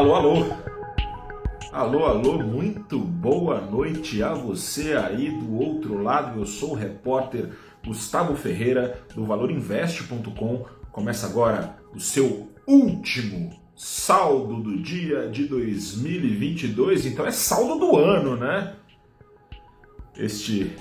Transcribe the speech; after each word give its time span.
Alô, 0.00 0.14
alô. 0.14 0.46
Alô, 1.70 2.06
alô, 2.06 2.38
muito 2.38 2.98
boa 2.98 3.60
noite 3.60 4.22
a 4.22 4.32
você 4.32 4.94
aí 4.94 5.30
do 5.30 5.58
outro 5.58 6.02
lado. 6.02 6.40
Eu 6.40 6.46
sou 6.46 6.70
o 6.70 6.74
repórter 6.74 7.50
Gustavo 7.84 8.34
Ferreira 8.34 8.98
do 9.14 9.26
valorinvest.com. 9.26 10.64
Começa 10.90 11.26
agora 11.26 11.76
o 11.94 12.00
seu 12.00 12.48
último 12.66 13.50
saldo 13.76 14.62
do 14.62 14.78
dia 14.78 15.28
de 15.28 15.44
2022. 15.44 17.04
Então 17.04 17.26
é 17.26 17.30
saldo 17.30 17.78
do 17.78 17.94
ano, 17.94 18.36
né? 18.36 18.76
Este 20.16 20.74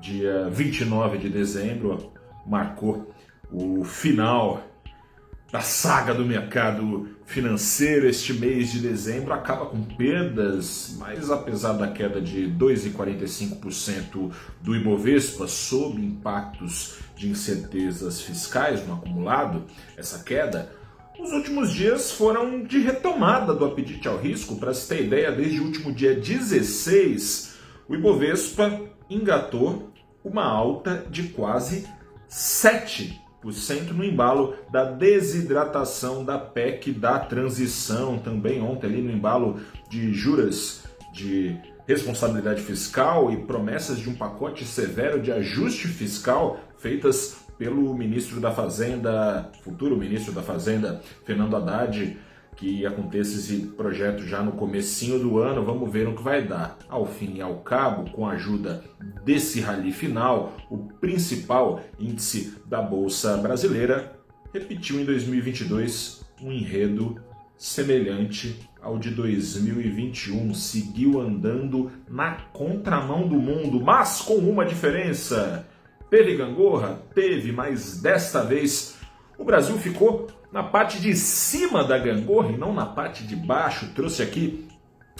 dia 0.00 0.48
29 0.48 1.18
de 1.18 1.28
dezembro 1.28 2.12
marcou 2.46 3.12
o 3.50 3.82
final 3.82 4.69
da 5.52 5.60
saga 5.60 6.14
do 6.14 6.24
mercado 6.24 7.08
financeiro 7.26 8.06
este 8.08 8.32
mês 8.32 8.70
de 8.70 8.78
dezembro 8.78 9.32
acaba 9.32 9.66
com 9.66 9.82
perdas, 9.82 10.96
mas 10.98 11.30
apesar 11.30 11.72
da 11.72 11.88
queda 11.88 12.20
de 12.20 12.48
2,45% 12.48 14.32
do 14.60 14.76
Ibovespa 14.76 15.48
sob 15.48 16.00
impactos 16.00 16.98
de 17.16 17.28
incertezas 17.28 18.20
fiscais 18.20 18.86
no 18.86 18.94
acumulado, 18.94 19.64
essa 19.96 20.22
queda, 20.22 20.72
os 21.18 21.32
últimos 21.32 21.72
dias 21.72 22.12
foram 22.12 22.62
de 22.62 22.78
retomada 22.78 23.52
do 23.52 23.64
apetite 23.64 24.06
ao 24.06 24.16
risco. 24.16 24.56
Para 24.56 24.72
se 24.72 24.88
ter 24.88 25.04
ideia, 25.04 25.32
desde 25.32 25.60
o 25.60 25.64
último 25.64 25.92
dia 25.92 26.14
16, 26.14 27.56
o 27.88 27.94
Ibovespa 27.94 28.80
engatou 29.08 29.92
uma 30.24 30.44
alta 30.44 31.04
de 31.10 31.24
quase 31.24 31.86
7 32.28 33.20
no 33.94 34.04
embalo 34.04 34.54
da 34.70 34.84
desidratação 34.84 36.24
da 36.24 36.38
PEC 36.38 36.92
da 36.92 37.18
transição, 37.18 38.18
também 38.18 38.60
ontem 38.60 38.86
ali 38.86 39.02
no 39.02 39.12
embalo 39.12 39.60
de 39.88 40.12
juras 40.12 40.84
de 41.12 41.56
responsabilidade 41.86 42.62
fiscal 42.62 43.32
e 43.32 43.38
promessas 43.38 43.98
de 43.98 44.08
um 44.08 44.14
pacote 44.14 44.64
severo 44.64 45.20
de 45.20 45.32
ajuste 45.32 45.88
fiscal 45.88 46.60
feitas 46.78 47.40
pelo 47.58 47.92
ministro 47.94 48.40
da 48.40 48.50
Fazenda, 48.50 49.50
futuro 49.62 49.96
ministro 49.96 50.32
da 50.32 50.42
Fazenda, 50.42 51.02
Fernando 51.26 51.56
Haddad, 51.56 52.16
que 52.56 52.84
aconteça 52.84 53.36
esse 53.36 53.66
projeto 53.68 54.22
já 54.22 54.42
no 54.42 54.52
comecinho 54.52 55.18
do 55.18 55.38
ano, 55.38 55.64
vamos 55.64 55.90
ver 55.90 56.06
o 56.06 56.14
que 56.14 56.22
vai 56.22 56.46
dar. 56.46 56.78
Ao 56.88 57.06
fim 57.06 57.36
e 57.36 57.40
ao 57.40 57.56
cabo, 57.60 58.10
com 58.10 58.26
a 58.26 58.32
ajuda 58.32 58.84
desse 59.24 59.60
rally 59.60 59.92
final, 59.92 60.52
o 60.70 60.76
principal 60.76 61.80
índice 61.98 62.54
da 62.66 62.82
Bolsa 62.82 63.36
Brasileira 63.38 64.18
repetiu 64.52 65.00
em 65.00 65.04
2022 65.04 66.24
um 66.42 66.52
enredo 66.52 67.20
semelhante 67.56 68.68
ao 68.80 68.98
de 68.98 69.10
2021, 69.10 70.54
seguiu 70.54 71.20
andando 71.20 71.92
na 72.08 72.32
contramão 72.52 73.28
do 73.28 73.36
mundo, 73.36 73.80
mas 73.80 74.22
com 74.22 74.36
uma 74.36 74.64
diferença. 74.64 75.66
Teve 76.08 76.36
gangorra? 76.36 77.02
Teve, 77.14 77.52
mas 77.52 78.00
desta 78.00 78.42
vez 78.42 78.96
o 79.38 79.44
Brasil 79.44 79.76
ficou 79.78 80.26
na 80.52 80.62
parte 80.62 81.00
de 81.00 81.16
cima 81.16 81.82
da 81.84 81.98
gangorra 81.98 82.52
e 82.52 82.56
não 82.56 82.72
na 82.74 82.86
parte 82.86 83.24
de 83.24 83.36
baixo. 83.36 83.92
Trouxe 83.94 84.22
aqui 84.22 84.66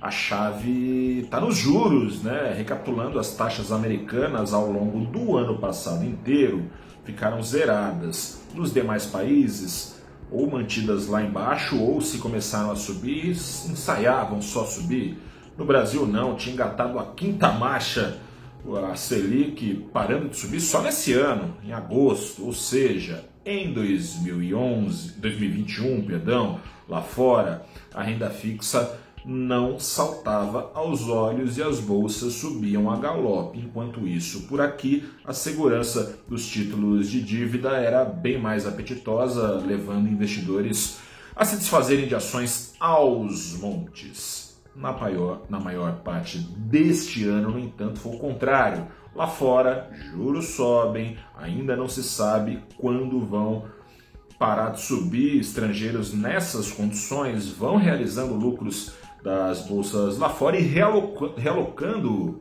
a 0.00 0.10
chave 0.10 1.20
está 1.20 1.40
nos 1.40 1.56
juros, 1.56 2.22
né? 2.22 2.52
Recapitulando 2.56 3.18
as 3.20 3.36
taxas 3.36 3.70
americanas 3.70 4.52
ao 4.52 4.70
longo 4.70 5.06
do 5.06 5.36
ano 5.36 5.58
passado 5.58 6.04
inteiro, 6.04 6.64
ficaram 7.04 7.40
zeradas. 7.40 8.42
Nos 8.52 8.72
demais 8.72 9.06
países, 9.06 10.02
ou 10.30 10.50
mantidas 10.50 11.06
lá 11.06 11.22
embaixo, 11.22 11.78
ou 11.78 12.00
se 12.00 12.18
começaram 12.18 12.72
a 12.72 12.76
subir, 12.76 13.30
ensaiavam 13.30 14.42
só 14.42 14.64
subir. 14.64 15.16
No 15.56 15.64
Brasil 15.64 16.04
não, 16.04 16.34
tinha 16.34 16.54
engatado 16.54 16.98
a 16.98 17.06
quinta 17.06 17.52
marcha 17.52 18.18
a 18.90 18.94
Selic 18.94 19.88
parando 19.92 20.28
de 20.28 20.36
subir 20.36 20.60
só 20.60 20.82
nesse 20.82 21.12
ano, 21.12 21.56
em 21.64 21.72
agosto, 21.72 22.44
ou 22.44 22.52
seja, 22.52 23.24
em 23.44 23.72
2011, 23.72 25.12
2021, 25.20 26.02
perdão, 26.02 26.60
lá 26.88 27.02
fora, 27.02 27.66
a 27.92 28.02
renda 28.02 28.30
fixa 28.30 28.98
não 29.24 29.78
saltava 29.78 30.70
aos 30.74 31.08
olhos 31.08 31.56
e 31.56 31.62
as 31.62 31.80
bolsas 31.80 32.34
subiam 32.34 32.90
a 32.90 32.96
galope. 32.96 33.58
Enquanto 33.58 34.06
isso, 34.06 34.42
por 34.42 34.60
aqui, 34.60 35.04
a 35.24 35.32
segurança 35.32 36.18
dos 36.28 36.46
títulos 36.46 37.08
de 37.08 37.20
dívida 37.20 37.70
era 37.70 38.04
bem 38.04 38.38
mais 38.38 38.66
apetitosa, 38.66 39.62
levando 39.64 40.08
investidores 40.08 40.98
a 41.34 41.44
se 41.44 41.56
desfazerem 41.56 42.06
de 42.06 42.14
ações 42.14 42.74
aos 42.78 43.58
montes. 43.58 44.60
Na 44.74 44.92
maior, 44.92 45.42
na 45.50 45.60
maior 45.60 45.96
parte 45.96 46.38
deste 46.38 47.26
ano, 47.26 47.50
no 47.50 47.58
entanto, 47.58 47.98
foi 47.98 48.14
o 48.14 48.18
contrário. 48.18 48.86
Lá 49.14 49.26
fora, 49.26 49.90
juros 50.10 50.54
sobem, 50.54 51.18
ainda 51.36 51.76
não 51.76 51.88
se 51.88 52.02
sabe 52.02 52.62
quando 52.78 53.20
vão 53.20 53.64
parar 54.38 54.70
de 54.70 54.80
subir. 54.80 55.38
Estrangeiros 55.38 56.14
nessas 56.14 56.70
condições 56.70 57.48
vão 57.48 57.76
realizando 57.76 58.34
lucros 58.34 58.94
das 59.22 59.66
bolsas 59.66 60.18
lá 60.18 60.28
fora 60.28 60.58
e 60.58 60.62
realocando 60.62 62.40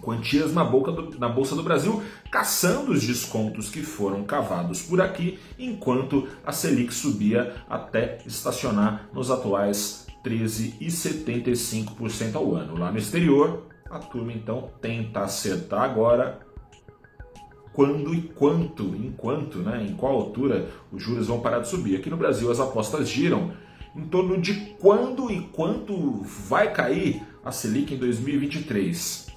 quantias 0.00 0.52
na, 0.52 0.64
do, 0.64 1.18
na 1.18 1.28
Bolsa 1.28 1.54
do 1.54 1.62
Brasil, 1.62 2.02
caçando 2.30 2.92
os 2.92 3.06
descontos 3.06 3.70
que 3.70 3.82
foram 3.82 4.24
cavados 4.24 4.82
por 4.82 5.00
aqui, 5.00 5.38
enquanto 5.58 6.28
a 6.44 6.52
Selic 6.52 6.92
subia 6.92 7.54
até 7.70 8.18
estacionar 8.26 9.08
nos 9.12 9.30
atuais 9.30 10.06
13,75% 10.24 12.34
ao 12.34 12.54
ano. 12.54 12.78
Lá 12.78 12.90
no 12.90 12.98
exterior, 12.98 13.68
a 13.92 13.98
turma 13.98 14.32
então 14.32 14.70
tenta 14.80 15.20
acertar 15.20 15.82
agora 15.82 16.40
quando 17.74 18.14
e 18.14 18.22
quanto, 18.22 18.84
enquanto, 18.96 19.58
né, 19.58 19.86
em 19.88 19.94
qual 19.94 20.14
altura 20.14 20.68
os 20.90 21.02
juros 21.02 21.26
vão 21.26 21.40
parar 21.40 21.60
de 21.60 21.68
subir. 21.68 21.96
Aqui 21.96 22.10
no 22.10 22.16
Brasil 22.16 22.50
as 22.50 22.58
apostas 22.58 23.08
giram 23.08 23.52
em 23.94 24.06
torno 24.06 24.40
de 24.40 24.54
quando 24.80 25.30
e 25.30 25.42
quanto 25.52 26.22
vai 26.22 26.72
cair 26.72 27.22
a 27.44 27.52
Selic 27.52 27.94
em 27.94 27.98
2023 27.98 29.30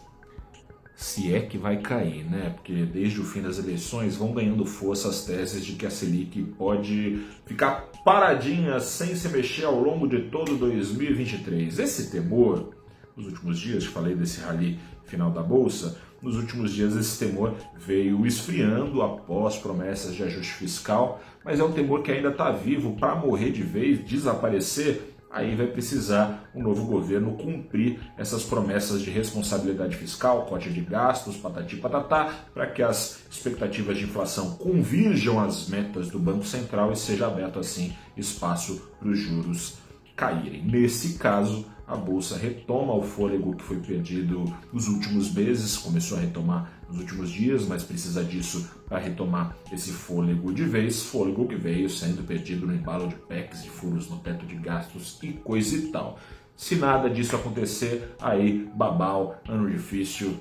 se 0.96 1.34
é 1.34 1.42
que 1.42 1.58
vai 1.58 1.82
cair, 1.82 2.24
né? 2.24 2.52
Porque 2.56 2.86
desde 2.86 3.20
o 3.20 3.26
fim 3.26 3.42
das 3.42 3.60
eleições 3.60 4.16
vão 4.16 4.32
ganhando 4.32 4.66
força 4.66 5.10
as 5.10 5.26
teses 5.26 5.66
de 5.66 5.74
que 5.74 5.86
a 5.86 5.90
Selic 5.90 6.42
pode 6.58 7.22
ficar 7.46 7.92
paradinha 8.06 8.80
sem 8.80 9.14
se 9.14 9.28
mexer 9.28 9.66
ao 9.66 9.78
longo 9.78 10.08
de 10.08 10.30
todo 10.30 10.56
2023. 10.56 11.80
Esse 11.80 12.10
temor, 12.10 12.74
nos 13.16 13.28
últimos 13.28 13.60
dias 13.60 13.86
falei 13.86 14.16
desse 14.16 14.42
rally 14.42 14.80
final 15.06 15.32
da 15.32 15.42
bolsa, 15.42 15.98
nos 16.22 16.36
últimos 16.36 16.72
dias 16.72 16.96
esse 16.96 17.20
temor 17.20 17.54
veio 17.78 18.26
esfriando 18.26 19.02
após 19.02 19.58
promessas 19.58 20.16
de 20.16 20.24
ajuste 20.24 20.54
fiscal, 20.54 21.22
mas 21.44 21.60
é 21.60 21.64
um 21.64 21.72
temor 21.72 22.02
que 22.02 22.12
ainda 22.12 22.30
está 22.30 22.52
vivo 22.52 22.96
para 22.96 23.16
morrer 23.16 23.52
de 23.52 23.62
vez, 23.62 24.04
desaparecer 24.04 25.16
aí 25.36 25.54
vai 25.54 25.68
precisar 25.68 26.50
o 26.54 26.60
um 26.60 26.64
novo 26.64 26.86
governo 26.86 27.34
cumprir 27.34 28.00
essas 28.18 28.44
promessas 28.44 29.02
de 29.02 29.10
responsabilidade 29.10 29.98
fiscal, 29.98 30.46
corte 30.46 30.70
de 30.70 30.80
gastos, 30.80 31.36
patati 31.36 31.76
patatá, 31.76 32.34
para 32.54 32.68
que 32.68 32.82
as 32.82 33.20
expectativas 33.30 33.98
de 33.98 34.06
inflação 34.06 34.52
convirjam 34.52 35.38
às 35.38 35.68
metas 35.68 36.10
do 36.10 36.18
Banco 36.18 36.46
Central 36.46 36.94
e 36.94 36.96
seja 36.96 37.28
aberto 37.28 37.60
assim 37.60 37.94
espaço 38.16 38.82
para 38.98 39.10
os 39.10 39.20
juros 39.20 39.74
caírem. 40.16 40.64
Nesse 40.64 41.18
caso, 41.18 41.66
a 41.88 41.96
bolsa 41.96 42.36
retoma 42.36 42.94
o 42.94 43.04
fôlego 43.04 43.56
que 43.56 43.64
foi 43.64 43.78
perdido 43.78 44.44
nos 44.74 44.88
últimos 44.88 45.32
meses, 45.32 45.78
começou 45.78 46.18
a 46.18 46.22
retomar 46.22 46.72
nos 46.90 47.00
últimos 47.00 47.30
dias, 47.30 47.66
mas 47.68 47.84
precisa 47.84 48.24
disso 48.24 48.70
para 48.88 48.98
retomar 48.98 49.56
esse 49.72 49.92
fôlego 49.92 50.52
de 50.52 50.64
vez, 50.64 51.04
fôlego 51.04 51.48
que 51.48 51.56
veio 51.56 51.90
sendo 51.90 52.24
perdido 52.24 52.66
no 52.66 52.74
embalo 52.74 53.08
de 53.08 53.16
PECs 53.16 53.66
e 53.66 53.70
furos 53.70 54.10
no 54.10 54.18
teto 54.18 54.46
de 54.46 54.56
gastos 54.56 55.20
e 55.22 55.34
coisa 55.34 55.76
e 55.76 55.92
tal. 55.92 56.18
Se 56.56 56.76
nada 56.76 57.10
disso 57.10 57.36
acontecer, 57.36 58.16
aí 58.20 58.68
babau, 58.74 59.40
ano 59.48 59.70
difícil, 59.70 60.40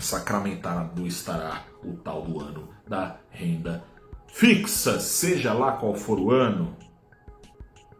sacramentado 0.00 1.06
estará 1.06 1.64
o 1.84 1.92
tal 1.92 2.22
do 2.22 2.40
ano 2.40 2.68
da 2.86 3.18
renda 3.30 3.84
fixa, 4.26 4.98
seja 4.98 5.52
lá 5.52 5.72
qual 5.72 5.94
for 5.94 6.18
o 6.18 6.32
ano. 6.32 6.76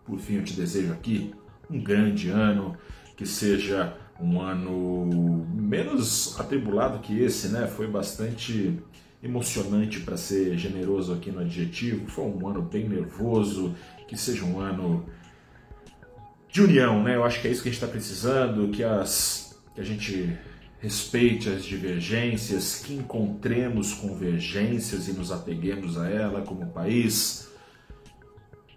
Por 0.04 0.18
fim, 0.18 0.36
eu 0.36 0.44
te 0.44 0.54
desejo 0.54 0.92
aqui 0.92 1.34
um 1.70 1.80
grande 1.80 2.30
ano, 2.30 2.76
que 3.16 3.26
seja 3.26 3.96
um 4.20 4.40
ano 4.40 5.46
menos 5.54 6.38
atribulado 6.38 6.98
que 7.00 7.20
esse, 7.20 7.48
né? 7.48 7.66
Foi 7.66 7.86
bastante 7.86 8.78
emocionante 9.22 10.00
para 10.00 10.16
ser 10.16 10.56
generoso 10.56 11.12
aqui 11.12 11.30
no 11.30 11.40
adjetivo. 11.40 12.06
Foi 12.08 12.24
um 12.24 12.48
ano 12.48 12.62
bem 12.62 12.88
nervoso, 12.88 13.74
que 14.06 14.16
seja 14.16 14.44
um 14.44 14.60
ano 14.60 15.06
de 16.50 16.62
união, 16.62 17.02
né? 17.02 17.16
Eu 17.16 17.24
acho 17.24 17.40
que 17.40 17.48
é 17.48 17.50
isso 17.50 17.62
que 17.62 17.68
a 17.68 17.72
gente 17.72 17.82
está 17.82 17.90
precisando, 17.90 18.68
que 18.68 18.82
as 18.82 19.48
que 19.74 19.80
a 19.80 19.84
gente 19.84 20.36
respeite 20.80 21.48
as 21.48 21.64
divergências, 21.64 22.82
que 22.84 22.94
encontremos 22.94 23.92
convergências 23.94 25.06
e 25.06 25.12
nos 25.12 25.30
apeguemos 25.30 25.96
a 25.96 26.08
ela 26.08 26.42
como 26.42 26.66
país 26.72 27.48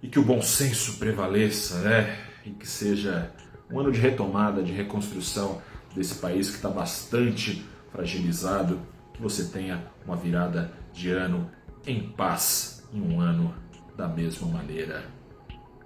e 0.02 0.08
que 0.08 0.20
o 0.20 0.24
bom 0.24 0.42
senso 0.42 1.00
prevaleça, 1.00 1.80
né? 1.80 2.31
E 2.46 2.52
que 2.52 2.68
seja 2.68 3.32
um 3.72 3.80
ano 3.80 3.92
de 3.92 4.00
retomada, 4.00 4.62
de 4.62 4.72
reconstrução 4.72 5.62
desse 5.96 6.16
país 6.16 6.50
que 6.50 6.56
está 6.56 6.70
bastante 6.70 7.66
fragilizado, 7.92 8.80
que 9.14 9.22
você 9.22 9.46
tenha 9.46 9.84
uma 10.06 10.16
virada 10.16 10.72
de 10.94 11.12
ano 11.12 11.50
em 11.86 12.02
paz, 12.02 12.88
em 12.94 13.02
um 13.02 13.20
ano 13.20 13.54
da 13.96 14.08
mesma 14.08 14.48
maneira 14.48 15.04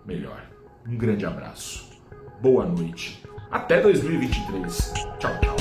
melhor. 0.06 0.44
Um 0.88 0.96
grande 0.98 1.26
abraço, 1.26 1.90
boa 2.42 2.66
noite, 2.66 3.24
até 3.50 3.82
2023. 3.82 4.94
Tchau, 5.20 5.40
tchau. 5.42 5.55